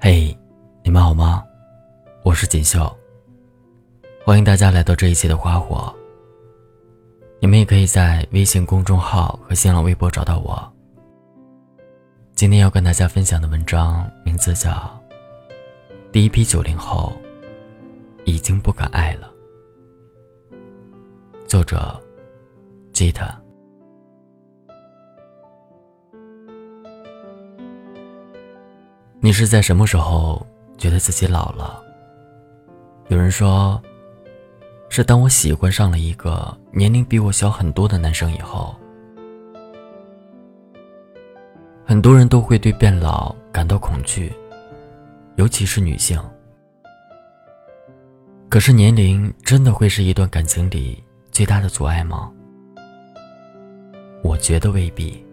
[0.00, 0.36] 嘿，
[0.82, 1.44] 你们好吗？
[2.22, 2.90] 我是锦绣。
[4.24, 5.94] 欢迎大家来到这一期的花火。
[7.40, 10.72] 你们也可以在微信公众号和新浪微博找到我。
[12.34, 14.70] 今天要跟大家分享的文章名字叫
[16.12, 17.12] 《第一批九零后
[18.24, 19.32] 已经不敢爱了》，
[21.46, 22.00] 作者
[22.92, 23.26] 吉他。
[29.30, 30.44] 你是在什么时候
[30.76, 31.80] 觉得自己老了？
[33.10, 33.80] 有人说，
[34.88, 38.74] 是当我喜欢上了一个年龄比我小很多的男生以后。
[41.86, 44.32] 很多人都会对变老感到恐惧，
[45.36, 46.20] 尤其是女性。
[48.48, 52.32] 可是年龄真的会是一段感情里最大的阻碍吗？
[54.24, 55.24] 我觉得未必。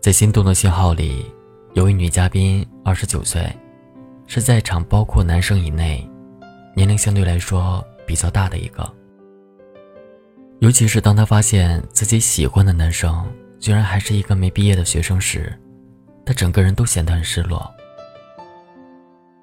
[0.00, 1.26] 在心动的信号里，
[1.74, 3.52] 有位女嘉宾，二十九岁，
[4.28, 6.08] 是在场包括男生以内，
[6.74, 8.88] 年龄相对来说比较大的一个。
[10.60, 13.26] 尤其是当她发现自己喜欢的男生
[13.58, 15.52] 居然还是一个没毕业的学生时，
[16.24, 17.68] 她整个人都显得很失落。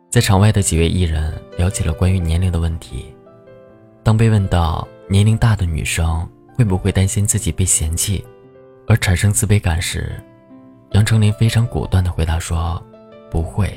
[0.10, 3.14] 在场外的几位艺人聊起了关于年龄的问题，
[4.04, 8.26] 当被问到年龄大的女生会不会担心自己被嫌弃，
[8.88, 10.12] 而产生自卑感时，
[10.96, 12.82] 杨丞琳非常果断地回答说
[13.30, 13.70] ：“不会。”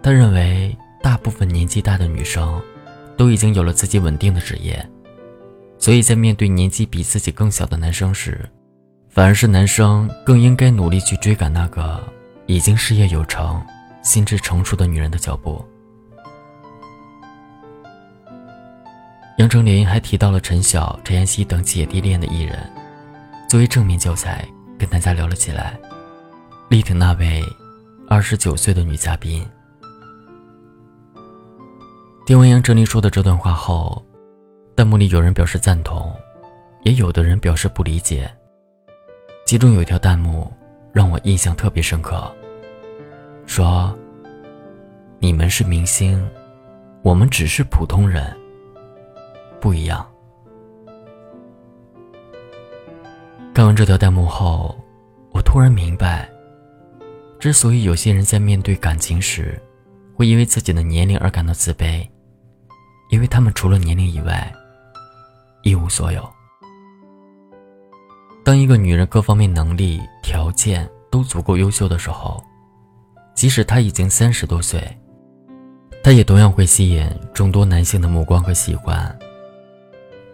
[0.00, 2.62] 他认为大部分年纪大的女生
[3.16, 4.88] 都已经有了自己稳定的职业，
[5.76, 8.48] 所以在面对年纪比自己更小的男生时，
[9.08, 12.00] 反而是男生更应该努力去追赶那个
[12.46, 13.60] 已经事业有成、
[14.04, 15.64] 心智成熟的女人的脚步。
[19.38, 22.56] 杨丞琳还提到了陈晓、陈妍希等姐弟恋的艺人，
[23.48, 24.46] 作为正面教材。
[24.78, 25.78] 跟大家聊了起来，
[26.68, 27.42] 力挺那位
[28.08, 29.46] 二十九岁的女嘉宾。
[32.26, 34.04] 听完杨丞琳说的这段话后，
[34.74, 36.12] 弹幕里有人表示赞同，
[36.82, 38.30] 也有的人表示不理解。
[39.46, 40.52] 其中有一条弹幕
[40.92, 42.30] 让我印象特别深刻，
[43.46, 43.96] 说
[45.20, 46.28] ：“你们是明星，
[47.02, 48.36] 我们只是普通人，
[49.60, 50.04] 不一样。”
[53.56, 54.76] 看完这条弹幕后，
[55.32, 56.28] 我突然明白，
[57.38, 59.58] 之所以有些人在面对感情时，
[60.14, 62.06] 会因为自己的年龄而感到自卑，
[63.08, 64.52] 因为他们除了年龄以外，
[65.62, 66.22] 一无所有。
[68.44, 72.44] 当一个女人各方面能力条件都足够优秀的时候，
[73.34, 74.86] 即使她已经三十多岁，
[76.02, 79.18] 她也同样会吸引众多男性的目光和喜欢，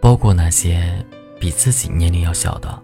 [0.01, 0.93] 包括那些
[1.39, 2.83] 比自己年龄要小的。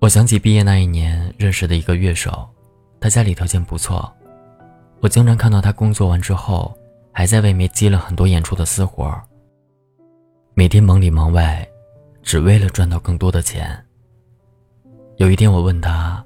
[0.00, 2.48] 我想起毕业那一年认识的一个乐手，
[3.00, 4.10] 他家里条件不错，
[5.00, 6.72] 我经常看到他工作完之后，
[7.12, 9.12] 还在外面接了很多演出的私活
[10.54, 11.68] 每天忙里忙外，
[12.22, 13.76] 只为了赚到更多的钱。
[15.16, 16.24] 有一天我问他，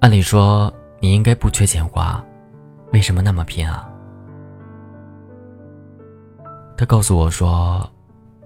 [0.00, 2.22] 按理说你应该不缺钱花，
[2.92, 3.90] 为什么那么拼啊？
[6.76, 7.90] 他告诉我说，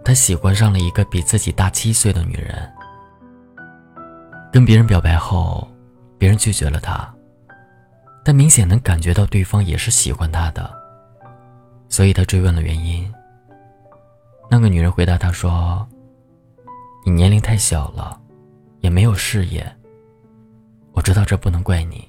[0.05, 2.73] 他喜欢上了一个比自己大七岁的女人。
[4.53, 5.67] 跟别人表白后，
[6.19, 7.11] 别人拒绝了他，
[8.23, 10.71] 但明显能感觉到对方也是喜欢他的，
[11.89, 13.11] 所以他追问了原因。
[14.51, 15.89] 那个女人回答他说
[17.07, 18.21] ：“你年龄太小了，
[18.81, 19.67] 也没有事业。
[20.93, 22.07] 我知道这不能怪你，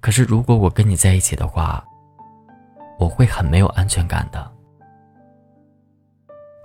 [0.00, 1.84] 可是如果我跟你在一起的话，
[2.96, 4.52] 我会很没有安全感的。”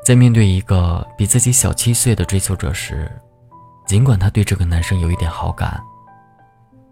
[0.05, 3.11] 在面对一个比自己小七岁的追求者时。
[3.89, 5.83] 尽管他对这个男生有一点好感，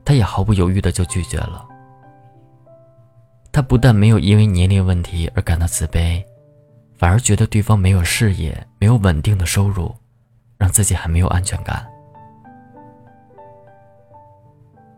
[0.03, 1.63] 他也毫不犹豫的就拒绝了。
[3.51, 6.25] 他不但没有因为年龄问题而感到自卑，
[6.97, 9.94] 反而觉得对方没有事业、没有稳定的收入，
[10.57, 11.88] 让自己很没有安全感。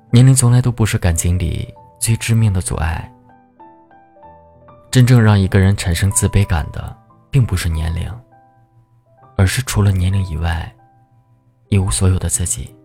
[0.10, 1.68] 年龄从来都不是感情里
[2.00, 3.12] 最致命的阻碍，
[4.90, 6.95] 真正让一个人产生自卑感的，
[7.30, 8.10] 并不是年龄，
[9.36, 10.74] 而是除了年龄以外。
[11.69, 12.75] 一无所有的自己。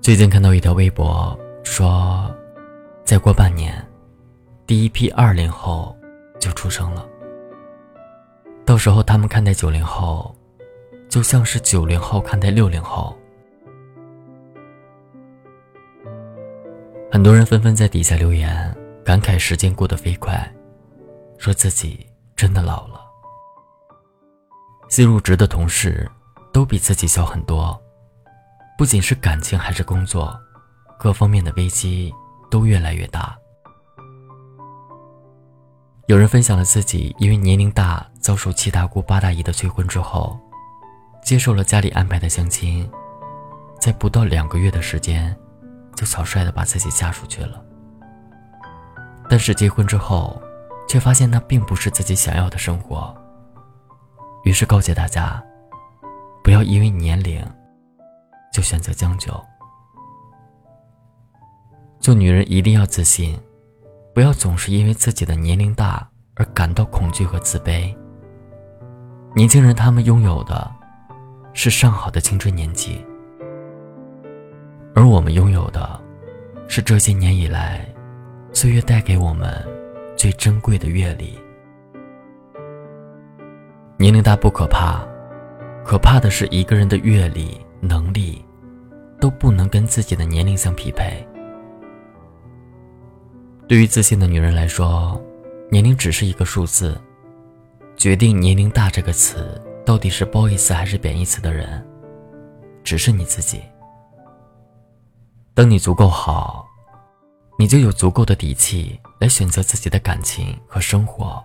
[0.00, 2.30] 最近看到一条微博说，
[3.04, 3.74] 再过半年，
[4.66, 5.96] 第一批二零后
[6.38, 7.06] 就出生了。
[8.64, 10.34] 到时候他们看待九零后，
[11.08, 13.16] 就像是九零后看待六零后。
[17.10, 20.54] 很多人纷纷在底下留言，感慨时间过得飞快，
[21.38, 22.06] 说自己
[22.36, 23.07] 真的老了。
[24.88, 26.10] 新入职的同事
[26.52, 27.78] 都比自己小很多，
[28.76, 30.34] 不仅是感情，还是工作，
[30.98, 32.12] 各方面的危机
[32.50, 33.36] 都越来越大。
[36.06, 40.38] 有人分享了自己因为年龄大遭受七大姑八大姨的催婚之后，
[41.22, 42.90] 接受了家里安排的相亲，
[43.78, 45.36] 在不到两个月的时间。
[45.94, 47.60] 就草率的把自己嫁出去了，
[49.28, 50.40] 但是结婚之后，
[50.88, 53.12] 却发现那并不是自己想要的生活。
[54.48, 55.44] 于是告诫大家，
[56.42, 57.38] 不要因为年龄
[58.50, 59.30] 就选择将就。
[62.00, 63.38] 做女人一定要自信，
[64.14, 67.94] 不要总是因为自己的年龄大而感到恐惧和自卑。
[69.34, 70.74] 年轻人他们拥有的，
[71.52, 73.04] 是上好的青春年纪。
[74.94, 76.00] 而我们拥有的，
[76.68, 77.86] 是这些年以来，
[78.54, 79.62] 岁月带给我们
[80.16, 81.38] 最珍贵的阅历。
[84.00, 85.04] 年龄大不可怕，
[85.84, 88.44] 可怕的是一个人的阅历、能力，
[89.20, 91.26] 都不能跟自己的年龄相匹配。
[93.66, 95.20] 对于自信的女人来说，
[95.68, 96.96] 年龄只是一个数字，
[97.96, 101.84] 决定“年龄大”这个词到底是褒义词还是贬义词的人，
[102.84, 103.60] 只是你自己。
[105.54, 106.64] 等你足够好，
[107.58, 111.44] 你就有足够的底气来选择自己的感情和生活，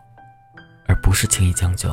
[0.86, 1.90] 而不是轻易将就。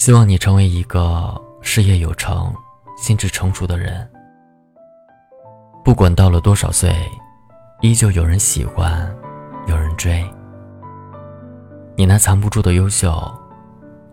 [0.00, 2.50] 希望你成为一个事业有成、
[2.96, 4.10] 心智成熟的人。
[5.84, 6.90] 不管到了多少岁，
[7.82, 9.14] 依旧有人喜欢，
[9.66, 10.26] 有人追。
[11.96, 13.30] 你那藏不住的优秀，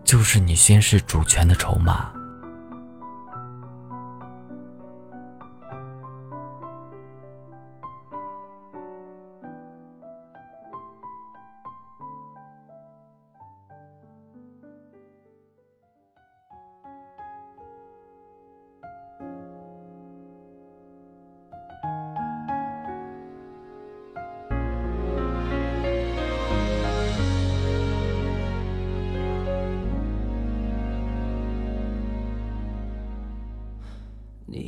[0.04, 2.12] 就是你宣誓主权的筹码。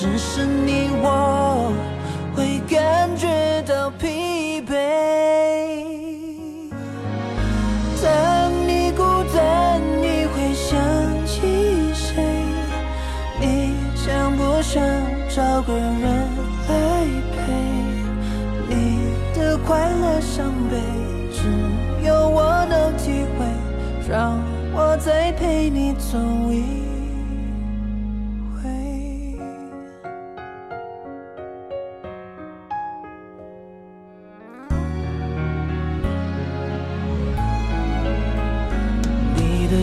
[0.00, 1.72] 只是你我
[2.32, 3.26] 会感觉
[3.62, 4.70] 到疲惫。
[8.00, 9.02] 当你孤
[9.34, 10.78] 单，你会想
[11.26, 12.22] 起谁？
[13.40, 14.80] 你想不想
[15.28, 16.28] 找个人
[16.68, 17.36] 来陪？
[18.68, 20.78] 你的快乐伤悲，
[21.32, 23.44] 只有我能体会。
[24.08, 24.38] 让。
[24.80, 26.16] 我再陪你走
[26.52, 26.87] 一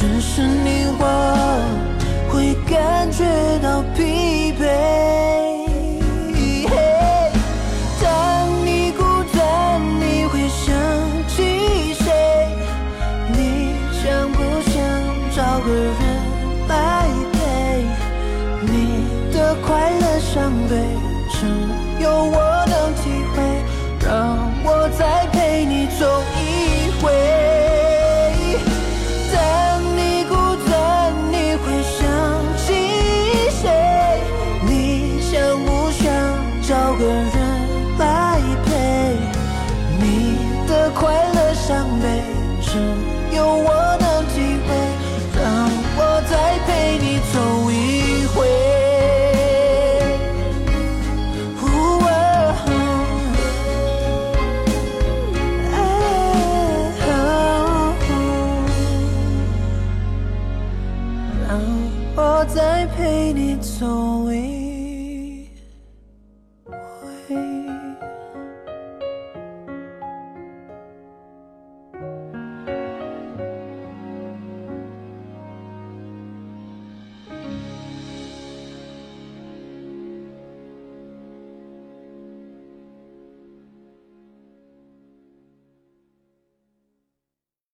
[0.00, 1.27] 只是你，我